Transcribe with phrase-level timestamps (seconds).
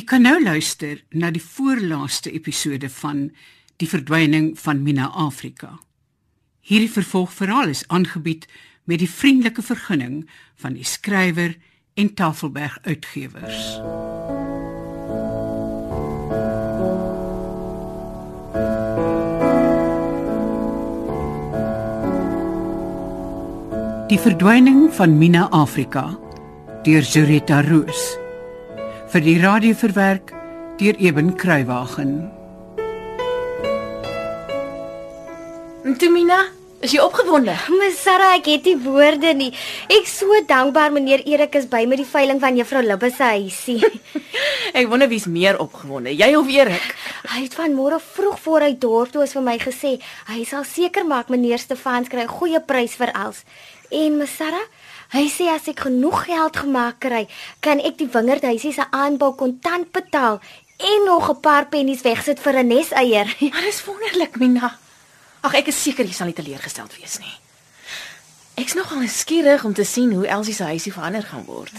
[0.00, 3.26] Ek kan nou luister na die voorlaaste episode van
[3.76, 5.74] Die verdwyning van Mina Afrika.
[6.64, 8.46] Hierdie vervolgverhaal is aangebied
[8.88, 10.22] met die vriendelike vergunning
[10.62, 11.52] van die skrywer
[12.00, 13.60] en Tafelberg Uitgewers.
[24.08, 26.08] Die verdwyning van Mina Afrika
[26.88, 28.19] deur Zureta Roos
[29.10, 30.30] vir die radio verwerk
[30.78, 32.30] deur Eben Kruiwagen.
[35.98, 36.44] Tumina,
[36.80, 37.56] is jy opgewonde?
[37.74, 39.50] Maar Sarah, ek het nie woorde nie.
[39.90, 43.80] Ek so dankbaar meneer Erik is by met die veiling van juffrou Libbe se huisie.
[44.78, 46.94] Ek wonder wie's meer opgewonde, jy of Erik?
[47.30, 49.96] hy het vanmôre vroeg voor hy dorp toe is vir my gesê,
[50.30, 53.42] hy sal seker maak meneer Stefans kry 'n goeie prys vir als.
[53.90, 54.66] En Ms Sarah,
[55.12, 57.26] hy sê as ek genoeg geld gemaak kry,
[57.60, 60.40] kan ek die wingerdhuisie se aanbou kontant betaal
[60.80, 63.36] en nog 'n paar pennies wegsit vir 'n neseier.
[63.52, 64.78] Maar dis wonderlik, Mina.
[65.40, 67.36] Ag, ek is seker jy sal nie teleurgesteld wees nie.
[68.60, 71.72] Ek's nogal nuuskierig om te sien hoe Elsie se huisie verander gaan word.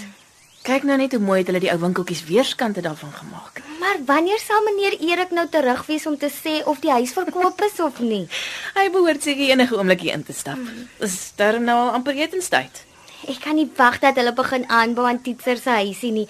[0.61, 3.61] Kyk nou net hoe mooi het hulle die ou winkeltjies weerskante daarvan gemaak.
[3.79, 7.61] Maar wanneer sal meneer Erik nou terug wees om te sê of die huis verkoop
[7.61, 8.27] is of nie?
[8.77, 10.61] Hy behoort seker enige oomblik hier in te stap.
[10.99, 12.85] Dis darm nou al amper etenstyd.
[13.29, 16.27] Ek kan nie wag dat hulle begin aanbou aan Titser se huisie nie.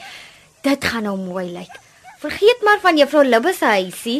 [0.66, 1.78] Dit gaan nou mooi lyk.
[2.22, 4.20] Vergeet maar van juffrou Libbe se huisie.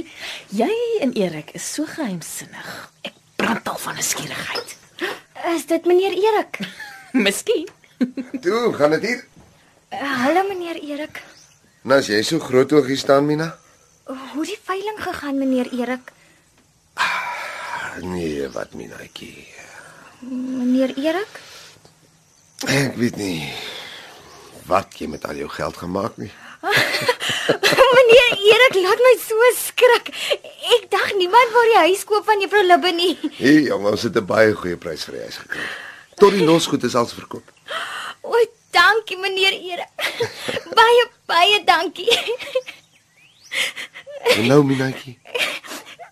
[0.50, 2.70] Jy en Erik is so geheimsinnig.
[3.06, 4.78] Ek brand al van nuuskierigheid.
[5.52, 6.62] Is dit meneer Erik?
[7.26, 7.68] Miskien.
[8.42, 9.26] Toe, gaan dit hier?
[9.92, 11.22] Uh, hallo meneer Erik.
[11.84, 13.52] Nou as jy so groot oog hier staan, Mina?
[14.08, 16.12] Hoe die veiling gegaan meneer Erik?
[18.02, 19.48] Nee, wat Minaatjie.
[20.24, 21.40] Meneer Erik?
[22.70, 23.50] Ek weet nie
[24.70, 26.32] wat jy met al jou geld gemaak nie.
[27.98, 30.12] meneer Erik laat my so skrik.
[30.76, 33.16] Ek dink niemand wou die huis koop van juffrou Libbe nie.
[33.40, 35.66] Hey, jong, ons het 'n baie goeie prys vir die huis gekry.
[36.22, 37.48] Tot die losgoed is als verkoop.
[38.22, 38.38] O,
[38.72, 39.90] dankie meneer Erik.
[40.80, 42.10] baie baie dankie.
[44.38, 45.18] En nou, Minaatjie,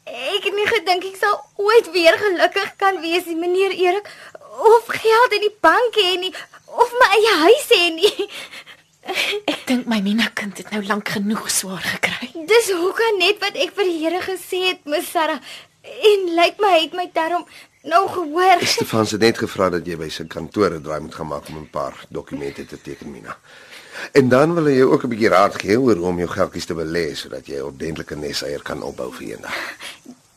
[0.10, 4.10] Ek het nie gedink ek sal ooit weer gelukkig kan wees nie, meneer Erik,
[4.60, 6.34] of geld in die bank hê nie,
[6.66, 8.30] of my eie huis hê nie.
[9.50, 12.30] Ek dink my Mina kind het nou lank genoeg swaar gekry.
[12.50, 15.40] Dis hoekom net wat ek vir die Here gesê het, Ms Sarah.
[15.82, 17.48] En lyk my hy het my daarom
[17.90, 18.62] nou gehoor.
[18.68, 21.70] Stefan het net gevra dat jy by sy kantore draai moet gaan maak om 'n
[21.72, 23.38] paar dokumente te teken, Mina.
[24.12, 26.66] En dan wil hy jou ook 'n bietjie raad gee oor hoe om jou geldjies
[26.66, 29.56] te belê sodat jy 'n ordentlike neseier kan opbou vir eendag.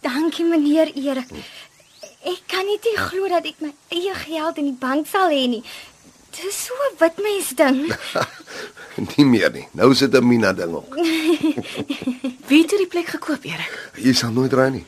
[0.01, 1.29] Dankie meneer Erik.
[2.23, 5.49] Ek kan nie te glo dat ek my eie geld in die bank sal hê
[5.51, 5.63] nie.
[6.33, 7.79] Dis so 'n wit mens ding.
[9.17, 9.67] nie meer nie.
[9.73, 10.95] Nou sit 'n Mina ding op.
[12.49, 13.75] Wie het hierdie plek gekoop, Erik?
[13.97, 14.87] Jy sal nooit raai nie.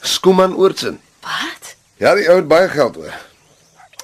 [0.00, 1.00] Skooman Oortsen.
[1.24, 1.74] Wat?
[1.96, 3.14] Ja, die ou het baie geld oor.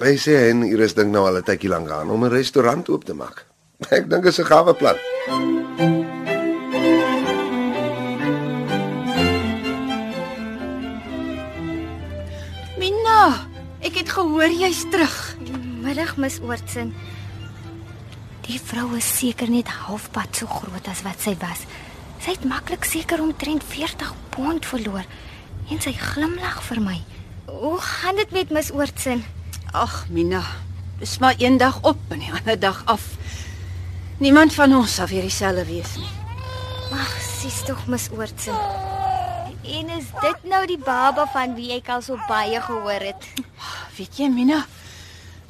[0.01, 2.89] Hy sê hy en Iris dink nou al 'n tydjie lank aan om 'n restaurant
[2.89, 3.45] oop te maak.
[3.97, 4.97] Ek dink dit is 'n gawe plan.
[5.29, 5.60] Mina,
[14.31, 15.15] gehoor jy's terug.
[15.83, 16.93] Middag Ms Oortsen.
[18.47, 21.65] Die vrou is seker net halfpad so groot as wat sy was.
[22.23, 25.03] Sy het maklik seker omtrent 40 pond verloor
[25.67, 26.95] en sy glimlag vir my.
[27.51, 29.25] Hoe gaan dit met Ms Oortsen?
[29.75, 30.45] Ag, Mina,
[31.03, 33.11] dis maar een dag op en die ander dag af.
[34.23, 36.15] Niemand van ons sal weer dieselfde wees nie.
[36.95, 38.55] Ag, sies tog Ms Oortsen.
[39.61, 43.50] En is dit nou die baba van wie ek al so baie gehoor het?
[43.97, 44.65] Weet jy, Mina,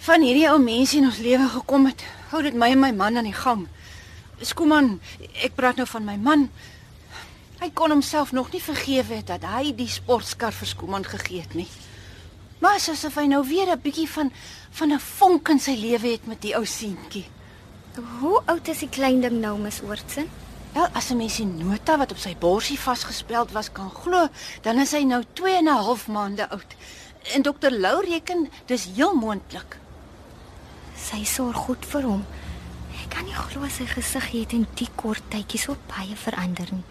[0.05, 3.17] van hierdie ou mense in ons lewe gekom het, hou dit my en my man
[3.17, 3.67] aan die gang.
[4.41, 4.95] Skooman,
[5.45, 6.47] ek praat nou van my man.
[7.61, 11.53] Hy kon homself nog nie vergewe het dat hy die sportskar vir Skooman gegee het
[11.53, 11.67] nie.
[12.61, 14.31] Maar asof hy nou weer 'n bietjie van
[14.71, 17.25] van 'n vonk in sy lewe het met die ou seentjie.
[18.19, 20.29] Hoe oud is die klein ding nou, Ms Oortsen?
[20.73, 24.27] Wel, as 'n mens die nota wat op sy borsie vasgespeld was kan glo,
[24.61, 26.75] dan is hy nou 2 en 'n half maande oud.
[27.21, 29.77] En dokter Lou reken dis heel moontlik.
[30.97, 32.25] Sy sorg goed vir hom.
[33.01, 36.83] Ek kan nie glo sy gesig het in die kort tydjie so baie verander nie.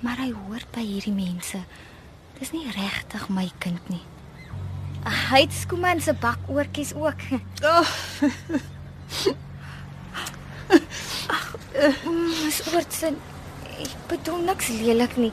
[0.00, 1.60] Maar hy hoort by hierdie mense.
[2.38, 4.02] Dis nie regtig my kind nie.
[5.04, 7.22] Hy het Skooman se bakoortjies ook.
[7.64, 7.88] Oh,
[12.04, 13.16] Ms Oortsen,
[13.80, 15.32] ek bedoel niks lelik nie.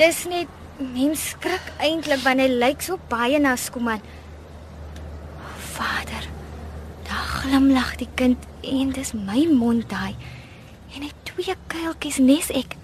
[0.00, 4.02] Dis net mens skrik eintlik wanneer hy lyk so baie na Skooman.
[5.74, 6.26] Vader,
[7.06, 10.14] daar glimlag die kind en dis my mond daai.
[10.94, 12.76] En net twee kuiltjies nes ek.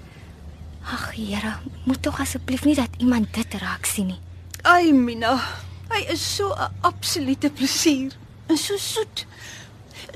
[0.90, 4.20] Ag Here, moet tog asseblief nie dat iemand dit raak sien nie.
[4.66, 5.36] Ai Mina,
[5.90, 8.12] hy is so 'n absolute plesier
[8.48, 9.26] en so soet.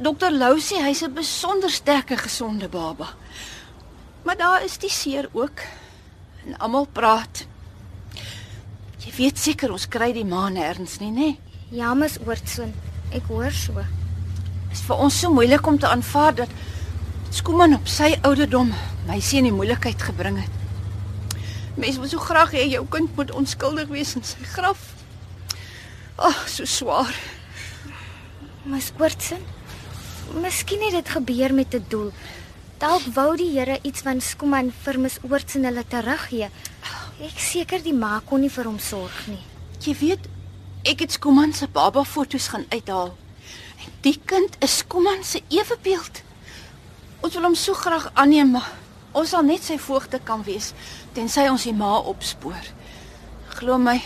[0.00, 3.14] Dokter Lou sê hy's 'n besonder sterke gesonde baba.
[4.24, 5.60] Maar daar is die seer ook.
[6.46, 7.46] En almal praat.
[9.04, 11.30] Jy weet seker ons kry die maan erns nie, nê?
[11.74, 12.70] Ja, mis Oortson.
[13.12, 13.82] Ek hoor so.
[14.72, 16.54] Is vir ons so moeilik om te aanvaar dat
[17.34, 18.70] Skooman op sy ouderdom
[19.08, 20.60] my seun in die moeilikheid gebring het.
[21.76, 24.92] Mense wil so graag hê jou kind moet onskuldig wees in sy graf.
[26.16, 27.10] Ag, so swaar.
[28.64, 29.42] Mis Oortson.
[30.40, 32.12] Miskien het dit gebeur met 'n doel.
[32.78, 36.48] Dalk wou die Here iets van Skooman vir mis Oortson hulle teruggee.
[37.22, 39.38] Ek seker die ma kon nie vir hom sorg nie.
[39.84, 40.24] Jy weet,
[40.82, 43.12] ek het Skooman se baba foto's gaan uithaal.
[43.84, 46.24] En die kind is Skooman se ewebeeld.
[47.22, 48.66] Ons wil hom so graag aanneem, maar
[49.14, 50.72] ons sal net sy voogte kan wees
[51.14, 52.66] tensy ons die ma opspoor.
[53.60, 54.00] Glo my,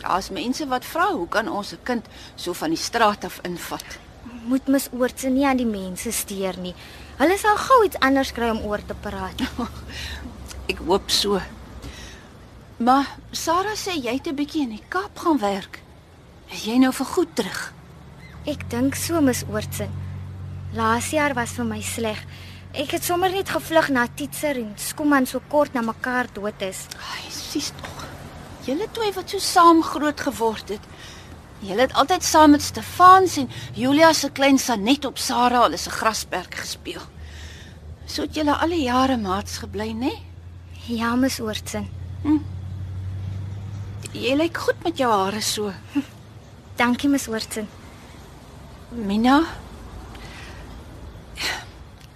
[0.00, 3.84] daar's mense wat vra hoe kan ons 'n kind so van die straat af invat?
[4.48, 6.74] Moet mis Oortson nie aan die mense steur nie.
[7.18, 9.40] Hulle sal gou iets anders kry om oor te praat.
[10.72, 11.40] Ek hoop so.
[12.80, 15.82] Maar Sarah sê jy het 'n bietjie in die Kaap gaan werk.
[16.48, 17.72] Is jy nou vir goed terug?
[18.46, 19.90] Ek dink so mis Oortson.
[20.72, 22.24] Laas jaar was vir my sleg.
[22.72, 26.86] Ek het sommer net gevlug na Titser en Skooman so kort na mekaar dood is.
[26.96, 28.06] Ai, sies tog.
[28.64, 30.84] Julle twee wat so saam groot geword het.
[31.58, 35.90] Julle het altyd saam met Stefans en Julia se klein Sanet op Sarah hulle se
[35.90, 37.02] grasperk gespeel.
[38.06, 40.12] So het julle al die jare maats gebly, né?
[40.86, 41.88] Ja, mis Oortson.
[44.10, 45.70] Jy lyk goed met jou hare so.
[46.80, 47.68] Dankie mis Oortson.
[48.90, 49.36] Mina.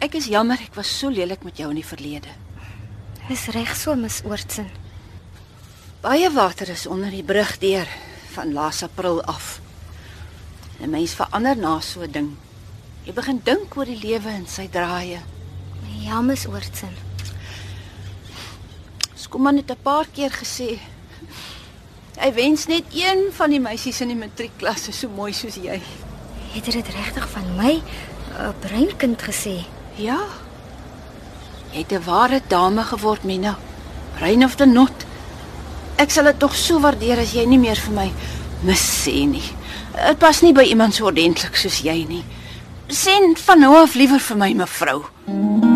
[0.03, 2.33] Ek is jammer ek was so lelik met jou in die verlede.
[3.29, 4.67] Dis reg so mis Oortson.
[6.03, 7.87] Baie water is onder die brug deur
[8.35, 9.61] van laas April af.
[10.83, 12.37] 'n Mens verander na so 'n ding.
[13.07, 15.23] Jy begin dink oor die lewe en sy draaie.
[16.03, 16.91] Ja, mis Oortson.
[19.15, 20.81] Skooman het 'n paar keer gesê
[22.21, 25.81] hy wens net een van die meisies in die matriekklasse so mooi soos jy.
[26.55, 27.83] Het dit regtig van my
[28.39, 29.65] 'n breinkind gesê?
[29.97, 30.21] Ja.
[31.73, 33.59] Jy het 'n ware dame geword, Mina.
[34.19, 35.07] Rein of the not.
[35.97, 38.13] Ek sal dit tog so waardeer as jy nie meer vir my
[38.63, 39.51] mis sê nie.
[40.07, 42.25] Dit pas nie by iemand so ordentlik soos jy nie.
[42.89, 43.11] Sê
[43.47, 45.05] van nou af liewer vir my mevrou.
[45.27, 45.74] Mina.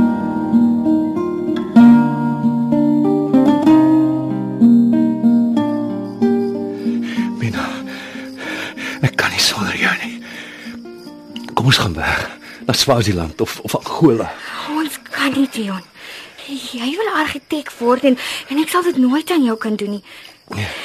[11.69, 12.31] Ons gaan weg.
[12.67, 14.33] Na Swaziland of of Angola.
[14.71, 15.85] Ons kan nie, Dion.
[16.49, 18.17] Jy wil argitek word en
[18.49, 20.05] en ek sal dit nooit aan jou kan doen nie.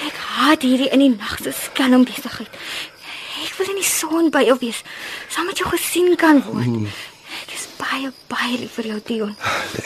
[0.07, 2.51] Ek haat hierdie in die nag se skelm besigheid.
[3.45, 4.81] Ek wil in die son by jou wees,
[5.31, 6.91] saam met jou gesien kan word.
[7.44, 9.36] Ek is baie baie lief vir jou, Dion.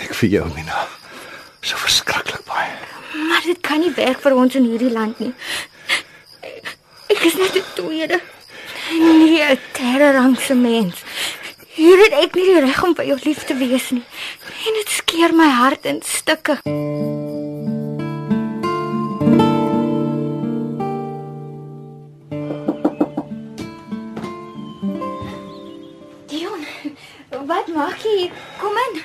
[0.01, 0.87] Ek vir jou, Mina.
[1.61, 2.73] So verskriklik baie.
[3.29, 5.33] Maar dit kan nie werk vir ons in hierdie land nie.
[7.13, 8.19] Ek is net 'n tweede.
[8.91, 11.03] Nee, 'n terrorangse mens.
[11.67, 14.03] Hier het ek nie die reg om vir jou lief te wees nie.
[14.65, 16.57] En dit skeer my hart in stukke.
[26.27, 26.65] Dion,
[27.45, 28.31] wat maak jy hier?
[28.57, 29.01] Kom in.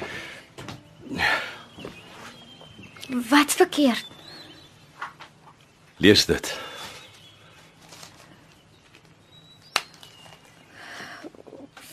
[3.29, 4.07] Wat's verkeerd?
[5.97, 6.62] Lees dit.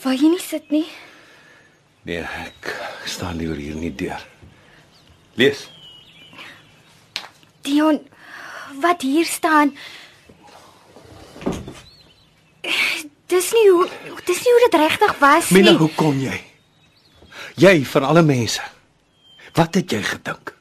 [0.02, 0.86] Wou jy nie sit nie?
[2.08, 2.70] Nee, ek
[3.10, 4.22] staan liewer hier nie deur.
[5.36, 5.66] Lees.
[7.66, 7.98] Dion,
[8.80, 9.74] wat hier staan.
[13.30, 13.84] Dis nie hoe
[14.26, 15.78] dis nie hoe dit regtig was Mina, nie.
[15.78, 16.38] hoe kom jy?
[17.60, 18.62] Jy van alle mense.
[19.54, 20.54] Wat het jy gedink?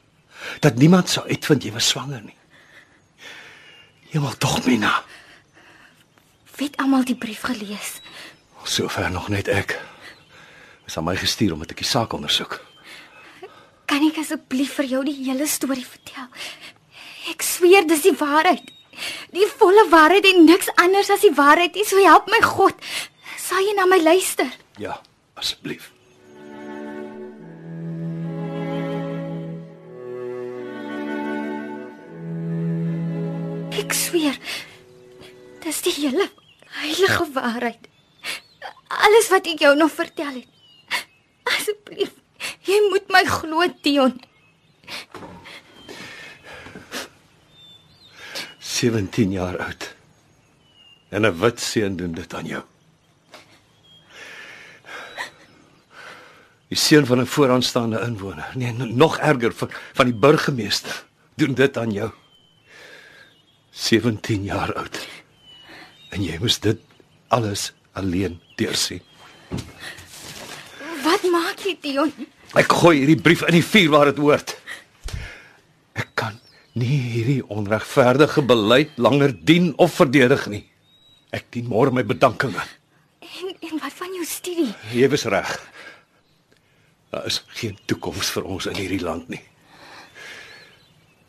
[0.62, 2.36] Dat niemand sou uitvind jy was swanger nie.
[4.13, 4.91] Jy wil tog Mina.
[6.60, 8.00] Wie het almal die brief gelees?
[8.69, 9.79] Sover nog net ek.
[10.85, 12.61] Is aan my gestuur om 'n bietjie saak ondersoek.
[13.85, 16.27] Kan ek asseblief vir jou die hele storie vertel?
[17.29, 18.71] Ek sweer dis die waarheid.
[19.33, 21.73] Die volle waarheid en niks anders as die waarheid.
[21.75, 21.83] nie.
[21.85, 22.75] So help my God.
[23.38, 24.51] Sal jy na my luister?
[24.77, 25.01] Ja,
[25.33, 25.91] asseblief.
[33.71, 34.38] Ek sweer.
[35.63, 36.29] Dis die hele
[36.67, 37.89] heilige waarheid.
[38.99, 40.47] Alles wat ek jou nog vertel het.
[41.43, 42.11] Asseblief,
[42.67, 44.15] Jy moet my glo, Dion.
[48.59, 49.87] 17 jaar oud.
[51.09, 52.63] En 'n wit seun doen dit aan jou.
[56.69, 58.51] Die seun van 'n vooraanstaande inwoner.
[58.55, 62.11] Nee, nog erger van van die burgemeester doen dit aan jou.
[63.71, 65.07] 17 jaar oud.
[66.09, 66.79] En jy moes dit
[67.27, 69.01] alles alleen deursien.
[71.03, 72.12] Wat maak jy, Dion?
[72.58, 74.55] Ek gooi hierdie brief in die vuur waar dit hoort.
[76.00, 76.39] Ek kan
[76.79, 80.63] nie hierdie onregverdige beleid langer dien of verdedig nie.
[81.36, 82.63] Ek dien môre my bedankinge.
[83.22, 84.72] En en wat van jou studie?
[84.96, 85.51] Jy was reg.
[87.13, 89.41] Daar is geen toekoms vir ons in hierdie land nie.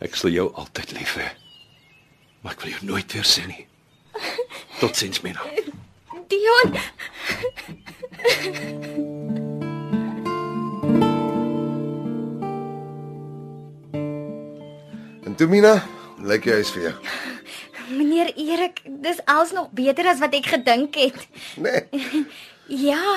[0.00, 1.28] Ek sal jou altyd lief hê.
[2.40, 3.66] Maar ek wil jou nooit weer sien nie.
[4.80, 5.44] Totsiens, Mina.
[6.30, 6.74] Dion,
[15.24, 15.72] En toe Mina,
[16.22, 16.92] lyk jy huis vir jou.
[17.90, 21.26] meneer Erik, dis als nog beter as wat ek gedink het.
[21.58, 21.82] Nee.
[22.70, 23.16] Ja,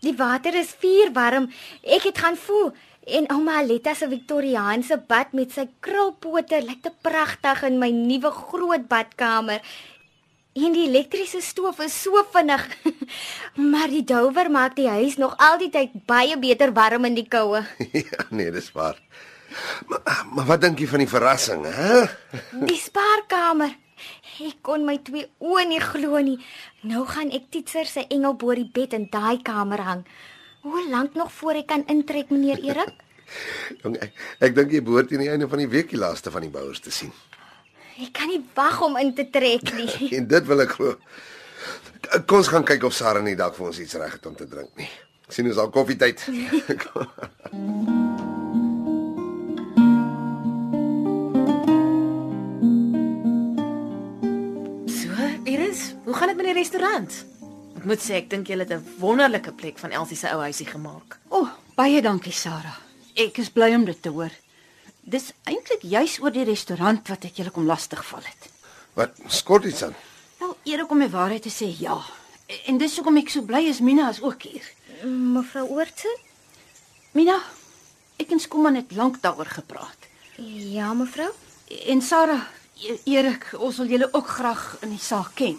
[0.00, 1.50] die water is vuurwarm.
[1.84, 2.70] Ek het gaan voel
[3.04, 8.32] en ouma Aletta se Victoriaanse bad met sy krulpote lyk te pragtig in my nuwe
[8.32, 9.60] groot badkamer.
[10.58, 12.64] En die elektriese stoof is so vinnig.
[13.72, 17.28] maar die douwer maak die huis nog al die tyd baie beter warm in die
[17.30, 17.62] koue.
[18.10, 18.98] ja, nee, dis waar.
[19.88, 22.00] Maar, maar wat dink jy van die verrassing, hè?
[22.66, 23.76] Die spaarkamer.
[24.44, 26.38] Ek kon my twee oë nie glo nie.
[26.86, 30.04] Nou gaan ek Titser se engel bo die bed in daai kamer hang.
[30.66, 32.94] Hoe lank nog voor ek kan intrek, meneer Erik?
[33.82, 36.46] Jong, ek, ek dink jy behoort teen die einde van die week die laaste van
[36.46, 37.12] die bouers te sien.
[37.98, 39.90] Ek kan nie wag om in te trek nie.
[40.18, 40.94] En dit wil ek glo.
[42.30, 44.46] Kom ons gaan kyk of Sarah nie dalk vir ons iets reg het om te
[44.46, 44.86] drink nie.
[45.26, 46.22] Ek sien ons al koffietyd.
[54.88, 55.10] So,
[55.44, 57.12] Iris, hoe gaan dit met die restaurant?
[57.78, 60.66] Ek moet sê ek dink jy het 'n wonderlike plek van Elsie se ou huisie
[60.66, 61.18] gemaak.
[61.28, 62.78] O, oh, baie dankie Sarah.
[63.14, 64.30] Ek is bly om dit te hoor.
[65.08, 68.48] Dis eintlik juis oor die restaurant wat ek julle kom lastig val het.
[68.98, 69.94] Wat skort iets aan?
[70.38, 71.96] Wel, eer om die waarheid te sê, ja.
[72.68, 74.64] En dis hoekom ek so bly is Mina is ook hier.
[75.04, 76.10] Mevrou Oortse?
[77.16, 77.38] Mina,
[78.20, 80.08] ek en Skooman het lank daaroor gepraat.
[80.36, 81.30] Ja, mevrou.
[81.86, 82.44] En Sarah,
[82.78, 85.56] E- Erik, ons wil julle ook graag in die saak ken.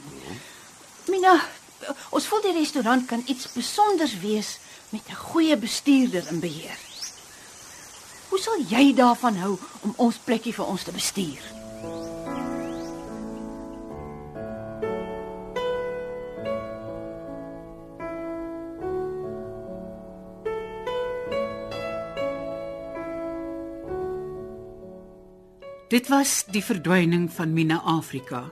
[1.12, 1.34] Mina,
[2.16, 4.54] ons voel die restaurant kan iets spesonders wees
[4.94, 6.78] met 'n goeie bestuurder in beheer.
[8.30, 11.42] Hoe sal jy daarvan hou om ons plekkie vir ons te bestuur?
[25.90, 28.44] Dit was die verdwyning van Mina Afrika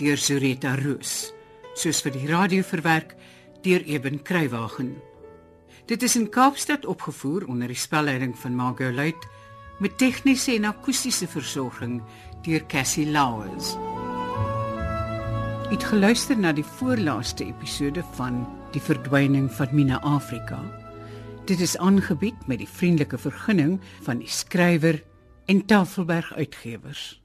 [0.00, 1.30] deur Zureta Roos,
[1.78, 3.14] soos vir die radio verwerk
[3.62, 4.96] deur Eben Kruiwagen.
[5.92, 9.26] Dit is in Kaapstad opgevoer onder die spelleiding van Margot Luit
[9.78, 11.98] met tegniese en akoestiese versorging
[12.46, 13.74] deur Cassie Louws.
[15.68, 18.40] Het geluister na die voorlaaste episode van
[18.72, 20.62] Die verdwyning van Mina Afrika.
[21.44, 25.02] Dit is aangebied met die vriendelike vergunning van die skrywer
[25.44, 27.21] en Tafelberg Uitgewers.